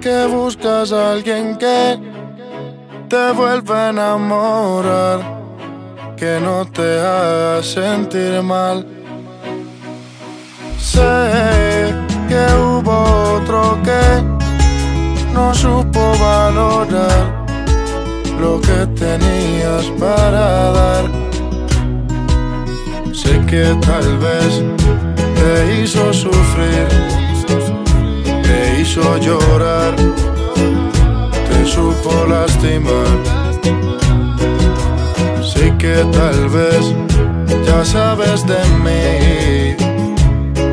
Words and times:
Que 0.00 0.26
buscas 0.26 0.92
a 0.92 1.12
alguien 1.12 1.58
que 1.58 1.98
te 3.06 3.32
vuelva 3.32 3.86
a 3.86 3.90
enamorar, 3.90 5.20
que 6.16 6.40
no 6.40 6.64
te 6.64 6.98
haga 7.00 7.62
sentir 7.62 8.42
mal. 8.42 8.86
Sé 10.78 11.94
que 12.28 12.42
hubo 12.56 12.96
otro 13.36 13.78
que 13.84 14.22
no 15.34 15.54
supo 15.54 15.89
tenías 18.86 19.86
para 19.98 20.72
dar. 20.72 21.04
Sé 23.12 23.40
que 23.46 23.64
tal 23.80 24.18
vez 24.18 24.62
te 25.38 25.82
hizo 25.82 26.12
sufrir, 26.12 26.88
te 28.42 28.80
hizo 28.80 29.18
llorar, 29.18 29.94
te 31.48 31.66
supo 31.66 32.26
lastimar. 32.28 33.18
Sé 35.42 35.74
que 35.78 36.04
tal 36.12 36.48
vez 36.48 36.94
ya 37.66 37.84
sabes 37.84 38.46
de 38.46 38.60
mí, 38.84 39.74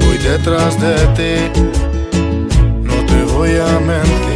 voy 0.00 0.18
detrás 0.18 0.80
de 0.80 0.96
ti, 1.16 1.62
no 2.82 2.94
te 3.06 3.32
voy 3.32 3.56
a 3.56 3.80
mentir. 3.80 4.35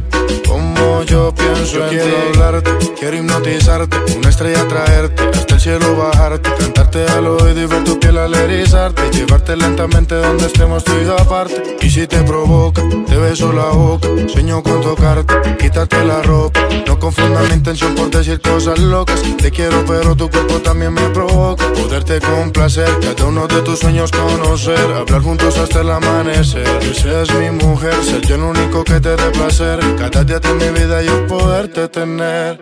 Como 0.47 1.03
yo 1.03 1.33
pienso 1.33 1.77
yo 1.77 1.83
en 1.83 1.89
quiero 1.89 2.05
ti. 2.05 2.39
hablarte, 2.39 2.71
quiero 2.99 3.17
hipnotizarte, 3.17 3.97
una 4.17 4.29
estrella 4.29 4.67
traerte, 4.67 5.23
hasta 5.33 5.55
el 5.55 5.61
cielo 5.61 5.95
bajarte, 5.95 6.49
cantarte 6.57 7.05
al 7.05 7.27
oído 7.27 7.61
y 7.61 7.65
ver 7.65 7.83
tu 7.83 7.99
piel 7.99 8.17
al 8.17 8.33
erizarte, 8.33 9.01
llevarte 9.11 9.55
lentamente 9.55 10.15
donde 10.15 10.45
estemos 10.45 10.83
tú 10.83 10.93
y 10.93 11.09
aparte. 11.21 11.77
Y 11.81 11.89
si 11.89 12.07
te 12.07 12.21
provoca, 12.23 12.81
te 13.07 13.17
beso 13.17 13.51
la 13.51 13.65
boca, 13.65 14.07
sueño 14.27 14.61
con 14.63 14.81
tocarte, 14.81 15.33
quitarte 15.57 16.03
la 16.05 16.21
ropa. 16.21 16.59
No 16.87 16.99
confundas 16.99 17.47
mi 17.49 17.55
intención 17.55 17.95
por 17.95 18.09
decir 18.09 18.39
cosas 18.41 18.79
locas. 18.79 19.21
Te 19.37 19.51
quiero, 19.51 19.83
pero 19.85 20.15
tu 20.15 20.29
cuerpo 20.29 20.59
también 20.59 20.93
me 20.93 21.09
provoca. 21.09 21.65
Poderte 21.73 22.19
complacer, 22.19 22.89
cada 23.01 23.25
uno 23.25 23.47
de 23.47 23.61
tus 23.61 23.79
sueños 23.79 24.11
conocer, 24.11 24.79
hablar 24.95 25.21
juntos 25.21 25.57
hasta 25.57 25.81
el 25.81 25.89
amanecer. 25.89 26.63
Que 26.79 26.93
seas 26.93 27.33
mi 27.35 27.49
mujer, 27.51 27.93
ser 28.03 28.21
yo 28.21 28.35
el 28.35 28.41
único 28.41 28.83
que 28.83 28.99
te 28.99 29.15
dé 29.15 29.31
placer. 29.31 29.79
Cada 29.97 30.20
día 30.25 30.39
de 30.39 30.53
mi 30.53 30.79
vida 30.79 31.01
yo 31.01 31.27
poderte 31.27 31.87
tener. 31.87 32.59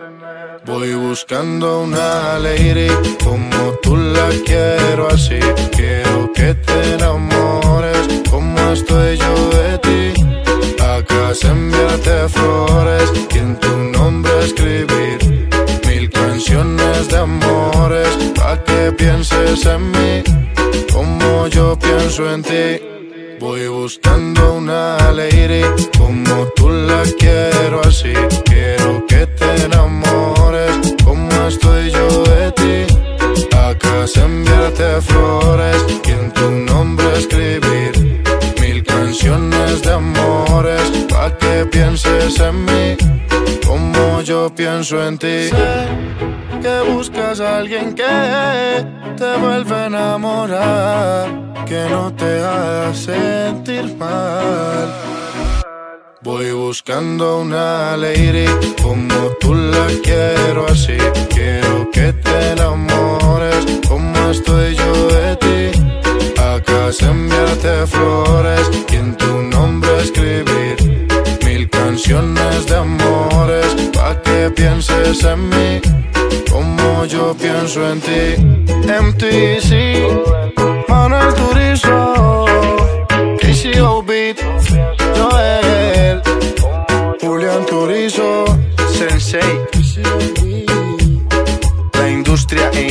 Voy 0.64 0.94
buscando 0.94 1.82
una 1.82 2.38
lady 2.38 2.88
como 3.22 3.72
tú 3.82 3.96
la 3.96 4.28
quiero 4.46 5.08
así. 5.08 5.40
Quiero 5.70 6.32
que 6.32 6.54
te 6.54 6.94
enamores 6.94 7.98
como 8.30 8.58
estoy 8.72 9.18
yo 9.18 9.34
de 9.50 9.78
ti. 9.78 10.22
Acá 10.82 11.32
enviarte 11.42 12.28
flores 12.28 13.12
y 13.34 13.38
en 13.38 13.56
tu 13.60 13.76
nombre 13.76 14.32
escribir 14.44 15.18
mil 15.86 16.10
canciones 16.10 17.08
de 17.08 17.16
amores 17.18 18.08
pa' 18.34 18.62
que 18.64 18.92
pienses 18.92 19.66
en 19.66 19.90
mí 19.90 20.22
como 20.92 21.46
yo 21.48 21.78
pienso 21.78 22.32
en 22.32 22.42
ti. 22.42 22.90
Voy 23.38 23.68
buscando 23.68 24.54
una 24.54 25.12
lady 25.12 25.62
como 26.10 26.46
tú 26.56 26.68
la 26.68 27.02
quiero 27.18 27.80
así. 27.86 28.12
Quiero 28.44 29.06
que 29.06 29.26
te 29.26 29.64
enamores 29.64 30.74
como 31.04 31.30
estoy 31.46 31.90
yo 31.90 32.08
de 32.24 32.52
ti. 32.60 32.76
Acá 33.56 34.06
se 34.06 34.20
enviarte 34.20 35.00
flores 35.02 35.78
y 36.04 36.10
en 36.10 36.32
tu 36.32 36.50
nombre 36.50 37.06
escribir 37.16 37.92
mil 38.60 38.82
canciones 38.84 39.82
de 39.82 39.92
amores 39.92 40.82
pa' 41.08 41.30
que 41.38 41.66
pienses 41.66 42.40
en 42.40 42.64
mí 42.64 42.96
como 43.66 44.20
yo 44.22 44.52
pienso 44.54 45.06
en 45.06 45.16
ti. 45.16 45.48
Sé 45.54 45.86
que 46.62 46.92
buscas 46.92 47.40
a 47.40 47.58
alguien 47.58 47.94
que 47.94 48.16
te 49.16 49.36
vuelve 49.38 49.74
a 49.74 49.86
enamorar 49.86 51.24
que 51.66 51.86
no 51.88 52.12
te 52.12 52.30
haga 52.42 52.92
sentir 52.94 53.96
mal. 53.96 55.10
Buscando 56.70 57.40
una 57.40 57.96
lady 57.96 58.46
como 58.80 59.32
tú 59.40 59.52
la 59.54 59.88
quiero 60.04 60.66
así. 60.68 60.96
Quiero 61.28 61.90
que 61.90 62.12
te 62.12 62.52
enamores 62.52 63.66
como 63.88 64.30
estoy 64.30 64.76
yo 64.76 65.08
de 65.08 65.36
ti. 65.44 65.80
Acá 66.40 66.90
enviarte 67.00 67.88
flores 67.88 68.70
y 68.88 68.94
en 68.94 69.16
tu 69.16 69.42
nombre 69.50 69.90
escribir 70.00 71.08
mil 71.44 71.68
canciones 71.70 72.66
de 72.66 72.76
amores 72.76 73.66
pa' 73.92 74.22
que 74.22 74.50
pienses 74.50 75.24
en 75.24 75.48
mí 75.48 75.80
como 76.52 77.04
yo 77.04 77.34
pienso 77.34 77.80
en 77.90 78.00
ti. 78.00 78.22
MTC, 78.86 79.70
Manuel 80.88 81.34
Turizo, 81.34 82.44
KCO 83.40 84.04
Beat, 84.04 84.38
La 91.94 92.10
industria 92.10 92.68
en 92.72 92.89